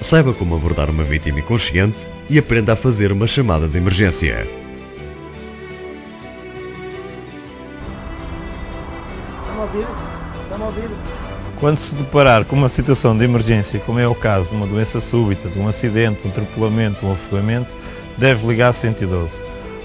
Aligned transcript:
saiba 0.00 0.32
como 0.32 0.54
abordar 0.54 0.90
uma 0.90 1.04
vítima 1.04 1.40
inconsciente 1.40 2.06
e 2.28 2.38
aprenda 2.38 2.72
a 2.72 2.76
fazer 2.76 3.12
uma 3.12 3.26
chamada 3.26 3.68
de 3.68 3.78
emergência. 3.78 4.46
Está-me 9.40 9.58
a 9.58 9.62
ouvir? 9.62 9.86
Está-me 10.44 10.62
a 10.62 10.66
ouvir? 10.66 10.90
Quando 11.60 11.76
se 11.76 11.94
deparar 11.94 12.46
com 12.46 12.56
uma 12.56 12.70
situação 12.70 13.16
de 13.16 13.24
emergência, 13.24 13.78
como 13.80 13.98
é 13.98 14.08
o 14.08 14.14
caso 14.14 14.48
de 14.48 14.56
uma 14.56 14.66
doença 14.66 14.98
súbita, 14.98 15.48
de 15.48 15.58
um 15.58 15.68
acidente, 15.68 16.20
um 16.24 16.30
atropelamento, 16.30 17.04
um 17.04 17.12
afogamento, 17.12 17.76
deve 18.16 18.46
ligar 18.46 18.72
112. 18.72 19.30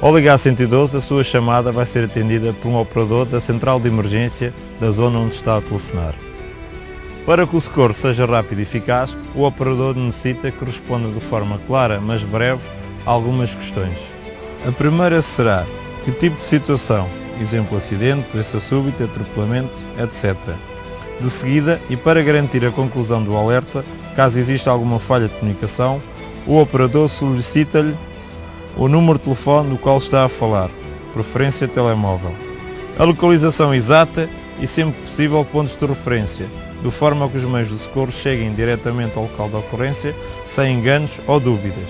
Ao 0.00 0.16
ligar 0.16 0.38
112, 0.38 0.96
a 0.96 1.00
sua 1.00 1.22
chamada 1.22 1.70
vai 1.70 1.86
ser 1.86 2.04
atendida 2.04 2.52
por 2.54 2.68
um 2.68 2.80
operador 2.80 3.26
da 3.26 3.40
central 3.40 3.78
de 3.78 3.86
emergência 3.86 4.52
da 4.80 4.90
zona 4.90 5.18
onde 5.18 5.34
está 5.34 5.58
a 5.58 5.60
telefonar. 5.60 6.14
Para 7.30 7.46
que 7.46 7.54
o 7.54 7.60
socorro 7.60 7.94
seja 7.94 8.26
rápido 8.26 8.58
e 8.58 8.62
eficaz, 8.62 9.16
o 9.36 9.44
operador 9.44 9.94
necessita 9.94 10.50
que 10.50 10.64
responda 10.64 11.08
de 11.12 11.20
forma 11.20 11.60
clara, 11.64 12.00
mas 12.00 12.24
breve, 12.24 12.60
algumas 13.06 13.54
questões. 13.54 13.96
A 14.66 14.72
primeira 14.72 15.22
será 15.22 15.64
que 16.04 16.10
tipo 16.10 16.36
de 16.38 16.44
situação, 16.44 17.06
exemplo 17.40 17.76
acidente, 17.76 18.26
doença 18.32 18.58
súbita, 18.58 19.04
atropelamento, 19.04 19.70
etc. 19.96 20.36
De 21.20 21.30
seguida, 21.30 21.80
e 21.88 21.96
para 21.96 22.20
garantir 22.20 22.66
a 22.66 22.72
conclusão 22.72 23.22
do 23.22 23.36
alerta, 23.36 23.84
caso 24.16 24.36
exista 24.36 24.68
alguma 24.68 24.98
falha 24.98 25.28
de 25.28 25.34
comunicação, 25.34 26.02
o 26.48 26.60
operador 26.60 27.08
solicita-lhe 27.08 27.94
o 28.76 28.88
número 28.88 29.20
de 29.20 29.26
telefone 29.26 29.70
do 29.70 29.78
qual 29.78 29.98
está 29.98 30.24
a 30.24 30.28
falar, 30.28 30.68
preferência 31.14 31.68
telemóvel, 31.68 32.34
a 32.98 33.04
localização 33.04 33.72
exata 33.72 34.28
e, 34.60 34.66
sempre 34.66 35.00
possível, 35.02 35.44
pontos 35.44 35.76
de 35.76 35.86
referência, 35.86 36.48
de 36.82 36.90
forma 36.90 37.28
que 37.28 37.36
os 37.36 37.44
meios 37.44 37.68
de 37.68 37.78
socorro 37.78 38.10
cheguem 38.10 38.52
diretamente 38.54 39.16
ao 39.16 39.24
local 39.24 39.48
da 39.48 39.58
ocorrência 39.58 40.14
sem 40.46 40.74
enganos 40.74 41.12
ou 41.26 41.38
dúvidas. 41.38 41.88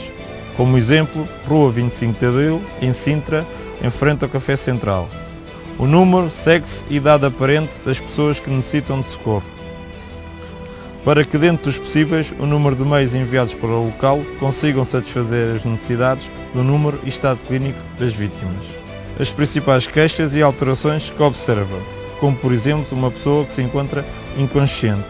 Como 0.56 0.76
exemplo, 0.76 1.26
Rua 1.46 1.70
25 1.70 2.18
de 2.18 2.26
Abril, 2.26 2.62
em 2.82 2.92
Sintra, 2.92 3.46
em 3.82 3.90
frente 3.90 4.24
ao 4.24 4.28
Café 4.28 4.56
Central. 4.56 5.08
O 5.78 5.86
número, 5.86 6.28
sexo 6.28 6.84
e 6.90 6.96
idade 6.96 7.24
aparente 7.24 7.80
das 7.82 7.98
pessoas 7.98 8.38
que 8.38 8.50
necessitam 8.50 9.00
de 9.00 9.08
socorro. 9.08 9.42
Para 11.04 11.24
que, 11.24 11.38
dentro 11.38 11.64
dos 11.64 11.78
possíveis, 11.78 12.34
o 12.38 12.44
número 12.44 12.76
de 12.76 12.84
meios 12.84 13.14
enviados 13.14 13.54
para 13.54 13.70
o 13.70 13.86
local 13.86 14.20
consigam 14.38 14.84
satisfazer 14.84 15.54
as 15.56 15.64
necessidades 15.64 16.30
do 16.52 16.62
número 16.62 17.00
e 17.04 17.08
estado 17.08 17.40
clínico 17.48 17.78
das 17.98 18.12
vítimas. 18.12 18.66
As 19.18 19.32
principais 19.32 19.86
queixas 19.86 20.34
e 20.34 20.42
alterações 20.42 21.10
que 21.10 21.22
observa, 21.22 21.78
como 22.18 22.36
por 22.36 22.52
exemplo 22.52 22.86
uma 22.96 23.10
pessoa 23.10 23.46
que 23.46 23.54
se 23.54 23.62
encontra 23.62 24.04
inconsciente. 24.36 25.08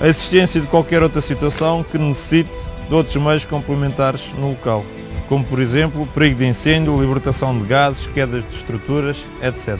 A 0.00 0.06
existência 0.06 0.60
de 0.60 0.66
qualquer 0.66 1.02
outra 1.02 1.20
situação 1.20 1.82
que 1.82 1.98
necessite 1.98 2.50
de 2.88 2.94
outros 2.94 3.16
meios 3.16 3.44
complementares 3.44 4.32
no 4.38 4.50
local, 4.50 4.84
como 5.28 5.44
por 5.44 5.60
exemplo 5.60 6.06
perigo 6.14 6.36
de 6.36 6.46
incêndio, 6.46 7.00
libertação 7.00 7.58
de 7.58 7.64
gases, 7.66 8.06
quedas 8.06 8.44
de 8.48 8.54
estruturas, 8.54 9.24
etc. 9.42 9.78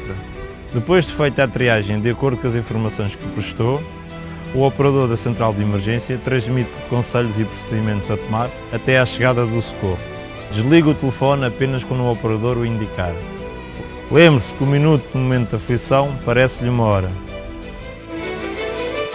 Depois 0.72 1.06
de 1.06 1.12
feita 1.12 1.44
a 1.44 1.48
triagem 1.48 2.00
de 2.00 2.10
acordo 2.10 2.36
com 2.36 2.48
as 2.48 2.54
informações 2.54 3.14
que 3.14 3.26
prestou, 3.28 3.82
o 4.54 4.62
operador 4.62 5.08
da 5.08 5.16
central 5.16 5.52
de 5.52 5.62
emergência 5.62 6.18
transmite 6.18 6.70
conselhos 6.88 7.38
e 7.38 7.44
procedimentos 7.44 8.10
a 8.10 8.16
tomar 8.16 8.50
até 8.72 8.98
à 8.98 9.06
chegada 9.06 9.44
do 9.44 9.60
socorro. 9.60 9.98
Desliga 10.50 10.90
o 10.90 10.94
telefone 10.94 11.44
apenas 11.44 11.84
quando 11.84 12.02
o 12.02 12.10
operador 12.10 12.56
o 12.56 12.64
indicar. 12.64 13.12
Lembre-se 14.10 14.54
que 14.54 14.64
o 14.64 14.66
minuto 14.66 15.04
de 15.12 15.18
momento 15.18 15.50
de 15.50 15.56
aflição 15.56 16.16
parece-lhe 16.24 16.70
uma 16.70 16.84
hora. 16.84 17.10